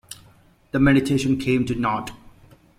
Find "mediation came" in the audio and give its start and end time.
0.79-1.63